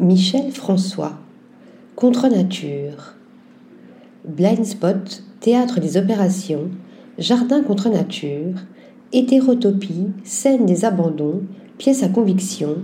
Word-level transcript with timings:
Michel 0.00 0.52
François. 0.52 1.14
Contre 1.96 2.28
nature. 2.28 3.16
Blind 4.24 4.64
Spot, 4.64 5.24
théâtre 5.40 5.80
des 5.80 5.96
opérations, 5.96 6.68
jardin 7.18 7.64
contre 7.64 7.88
nature, 7.88 8.54
hétérotopie, 9.12 10.06
scène 10.22 10.66
des 10.66 10.84
abandons, 10.84 11.42
pièce 11.78 12.04
à 12.04 12.08
conviction, 12.08 12.76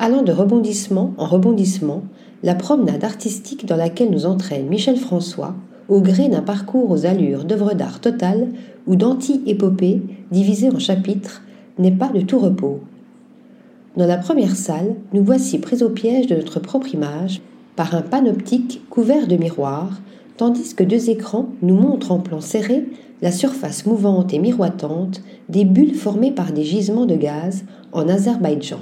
allant 0.00 0.22
de 0.22 0.32
rebondissement 0.32 1.14
en 1.16 1.26
rebondissement, 1.26 2.02
la 2.42 2.56
promenade 2.56 3.04
artistique 3.04 3.64
dans 3.64 3.76
laquelle 3.76 4.10
nous 4.10 4.26
entraîne 4.26 4.66
Michel 4.66 4.96
François, 4.96 5.54
au 5.88 6.00
gré 6.00 6.28
d'un 6.28 6.42
parcours 6.42 6.90
aux 6.90 7.06
allures 7.06 7.44
d'œuvre 7.44 7.74
d'art 7.74 8.00
totale 8.00 8.48
ou 8.88 8.96
d'anti-épopée 8.96 10.02
divisée 10.32 10.70
en 10.70 10.80
chapitres, 10.80 11.42
n'est 11.78 11.92
pas 11.92 12.08
de 12.08 12.22
tout 12.22 12.40
repos. 12.40 12.80
Dans 13.98 14.06
la 14.06 14.16
première 14.16 14.54
salle, 14.54 14.94
nous 15.12 15.24
voici 15.24 15.58
pris 15.58 15.82
au 15.82 15.88
piège 15.88 16.28
de 16.28 16.36
notre 16.36 16.60
propre 16.60 16.94
image 16.94 17.42
par 17.74 17.96
un 17.96 18.00
panoptique 18.00 18.80
couvert 18.90 19.26
de 19.26 19.34
miroirs, 19.34 20.00
tandis 20.36 20.76
que 20.76 20.84
deux 20.84 21.10
écrans 21.10 21.48
nous 21.62 21.74
montrent 21.74 22.12
en 22.12 22.20
plan 22.20 22.40
serré 22.40 22.84
la 23.22 23.32
surface 23.32 23.86
mouvante 23.86 24.32
et 24.32 24.38
miroitante 24.38 25.20
des 25.48 25.64
bulles 25.64 25.96
formées 25.96 26.30
par 26.30 26.52
des 26.52 26.62
gisements 26.62 27.06
de 27.06 27.16
gaz 27.16 27.64
en 27.90 28.08
Azerbaïdjan. 28.08 28.78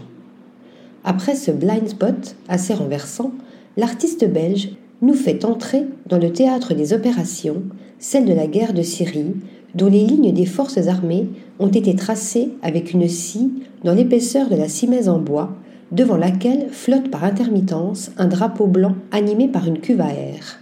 Après 1.02 1.34
ce 1.34 1.50
blind 1.50 1.88
spot 1.88 2.36
assez 2.46 2.74
renversant, 2.74 3.32
l'artiste 3.78 4.30
belge 4.30 4.72
nous 5.00 5.14
fait 5.14 5.46
entrer 5.46 5.86
dans 6.10 6.18
le 6.18 6.30
théâtre 6.30 6.74
des 6.74 6.92
opérations, 6.92 7.62
celle 7.98 8.26
de 8.26 8.34
la 8.34 8.46
guerre 8.46 8.74
de 8.74 8.82
Syrie, 8.82 9.32
dont 9.76 9.88
les 9.88 10.04
lignes 10.04 10.32
des 10.32 10.46
forces 10.46 10.88
armées 10.88 11.28
ont 11.58 11.68
été 11.68 11.94
tracées 11.94 12.48
avec 12.62 12.92
une 12.92 13.08
scie 13.08 13.52
dans 13.84 13.94
l'épaisseur 13.94 14.48
de 14.48 14.56
la 14.56 14.68
cimèse 14.68 15.08
en 15.08 15.18
bois, 15.18 15.54
devant 15.92 16.16
laquelle 16.16 16.68
flotte 16.70 17.10
par 17.10 17.24
intermittence 17.24 18.10
un 18.16 18.26
drapeau 18.26 18.66
blanc 18.66 18.94
animé 19.12 19.48
par 19.48 19.68
une 19.68 19.78
cuve 19.78 20.00
à 20.00 20.12
air. 20.12 20.58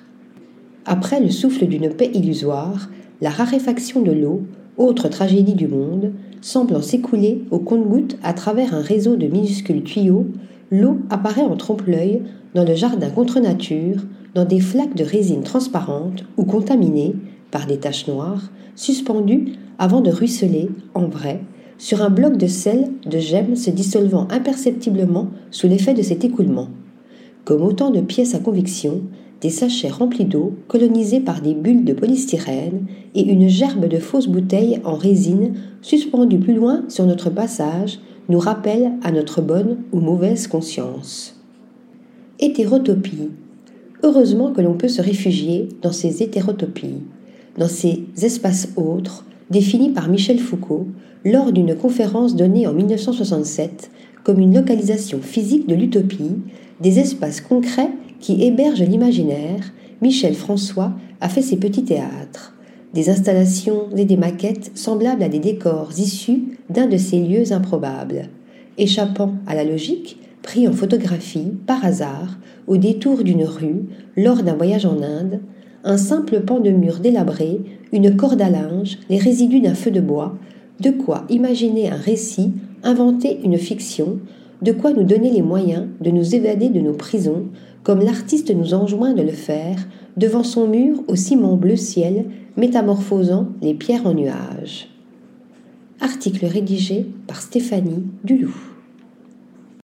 Après 0.84 1.21
le 1.21 1.30
souffle 1.30 1.66
d'une 1.66 1.90
paix 1.90 2.10
illusoire, 2.12 2.90
la 3.21 3.30
raréfaction 3.30 4.02
de 4.02 4.12
l'eau, 4.12 4.43
autre 4.76 5.09
tragédie 5.09 5.54
du 5.54 5.68
monde, 5.68 6.12
semblant 6.40 6.82
s'écouler 6.82 7.45
au 7.52 7.60
compte-gouttes 7.60 8.18
à 8.23 8.32
travers 8.32 8.74
un 8.74 8.82
réseau 8.82 9.16
de 9.16 9.28
minuscules 9.28 9.84
tuyaux, 9.84 10.26
l'eau 10.71 10.99
apparaît 11.09 11.43
en 11.43 11.56
trompe-l'œil 11.56 12.23
dans 12.54 12.65
le 12.65 12.74
jardin 12.74 13.10
contre 13.10 13.38
nature, 13.40 14.02
dans 14.34 14.45
des 14.45 14.60
flaques 14.60 14.96
de 14.96 15.04
résine 15.04 15.43
transparente 15.43 16.24
ou 16.37 16.45
contaminées 16.45 17.15
par 17.55 17.66
des 17.69 17.77
taches 17.77 18.09
noires, 18.09 18.51
suspendues 18.74 19.52
avant 19.79 20.01
de 20.01 20.10
ruisseler, 20.10 20.71
en 20.93 21.07
vrai, 21.07 21.41
sur 21.79 22.02
un 22.02 22.11
bloc 22.11 22.37
de 22.37 22.49
sel 22.49 22.91
de 23.07 23.21
gemmes 23.21 23.55
se 23.55 23.71
dissolvant 23.71 24.27
imperceptiblement 24.29 25.29
sous 25.52 25.69
l'effet 25.69 25.95
de 25.95 26.02
cet 26.02 26.24
écoulement. 26.24 26.66
Comme 27.45 27.63
autant 27.63 27.93
de 27.93 28.01
pièces 28.01 28.35
à 28.35 28.41
conviction, 28.41 29.02
des 29.41 29.51
sachets 29.51 29.88
remplis 29.88 30.24
d'eau 30.24 30.55
colonisés 30.66 31.21
par 31.21 31.43
des 31.43 31.55
bulles 31.55 31.85
de 31.85 31.93
polystyrène 31.93 32.87
et 33.15 33.23
une 33.23 33.46
gerbe 33.46 33.87
de 33.87 33.99
fausses 33.99 34.27
bouteilles 34.27 34.80
en 34.83 34.96
résine 34.96 35.55
suspendues 35.80 36.41
plus 36.41 36.55
loin 36.55 36.83
sur 36.89 37.07
notre 37.07 37.30
passage 37.30 38.01
nous 38.29 38.41
rappellent 38.41 38.95
à 39.05 39.13
notre 39.13 39.43
bonne 39.43 39.77
ou 39.93 40.01
mauvaise 40.01 40.49
conscience. 40.49 41.41
Hétérotopie. 42.41 43.30
Heureusement 44.02 44.51
que 44.51 44.61
l'on 44.61 44.74
peut 44.74 44.89
se 44.89 45.01
réfugier 45.01 45.68
dans 45.83 45.93
ces 45.93 46.21
hétérotopies, 46.21 47.02
dans 47.59 47.69
ces 47.69 48.05
espaces 48.23 48.69
autres 48.77 49.24
définis 49.51 49.91
par 49.91 50.09
Michel 50.09 50.38
Foucault 50.38 50.87
lors 51.24 51.52
d'une 51.52 51.74
conférence 51.74 52.37
donnée 52.37 52.66
en 52.66 52.73
1967 52.73 53.91
comme 54.24 54.41
une 54.41 54.55
localisation 54.55 55.21
physique 55.21 55.69
de 55.69 55.74
l'utopie, 55.74 56.38
des 56.80 56.99
espaces 56.99 57.41
concrets 57.41 57.91
qui 58.21 58.43
hébergent 58.43 58.83
l'imaginaire, 58.83 59.73
Michel 60.01 60.35
François 60.35 60.93
a 61.21 61.29
fait 61.29 61.43
ses 61.43 61.57
petits 61.57 61.85
théâtres, 61.85 62.55
des 62.95 63.11
installations 63.11 63.89
et 63.96 64.05
des 64.05 64.16
maquettes 64.16 64.73
semblables 64.75 65.23
à 65.23 65.28
des 65.28 65.39
décors 65.39 65.91
issus 65.99 66.59
d'un 66.71 66.87
de 66.87 66.97
ces 66.97 67.21
lieux 67.21 67.53
improbables. 67.53 68.28
Échappant 68.78 69.34
à 69.47 69.55
la 69.55 69.65
logique, 69.65 70.19
pris 70.43 70.67
en 70.67 70.73
photographie 70.73 71.53
par 71.67 71.84
hasard 71.84 72.39
au 72.67 72.77
détour 72.77 73.25
d'une 73.25 73.45
rue 73.45 73.84
lors 74.17 74.43
d'un 74.43 74.55
voyage 74.55 74.87
en 74.87 75.03
Inde, 75.03 75.41
un 75.84 75.99
simple 75.99 76.41
pan 76.41 76.61
de 76.61 76.71
mur 76.71 76.99
délabré, 76.99 77.61
une 77.93 78.17
corde 78.17 78.41
à 78.41 78.49
linge, 78.49 78.99
les 79.11 79.19
résidus 79.19 79.61
d'un 79.61 79.75
feu 79.75 79.91
de 79.91 80.00
bois, 80.00 80.37
de 80.81 80.91
quoi 80.91 81.25
imaginer 81.28 81.91
un 81.91 81.97
récit, 81.97 82.53
inventer 82.83 83.41
une 83.45 83.59
fiction, 83.59 84.19
de 84.62 84.72
quoi 84.72 84.93
nous 84.93 85.05
donner 85.05 85.31
les 85.31 85.43
moyens 85.43 85.87
de 86.00 86.11
nous 86.11 86.34
évader 86.34 86.71
de 86.71 86.81
nos 86.81 86.95
prisons, 86.95 87.45
comme 87.83 88.00
l'artiste 88.00 88.50
nous 88.55 88.72
enjoint 88.72 89.12
de 89.12 89.22
le 89.22 89.33
faire 89.33 89.77
devant 90.17 90.43
son 90.43 90.67
mur 90.67 91.03
au 91.06 91.17
ciment 91.17 91.56
bleu 91.56 91.77
ciel, 91.77 92.27
métamorphosant 92.56 93.49
les 93.61 93.75
pierres 93.75 94.06
en 94.06 94.15
nuages. 94.15 94.89
Article 96.01 96.47
rédigé 96.47 97.06
par 97.27 97.41
Stéphanie 97.41 98.05
Dulou. 98.25 98.74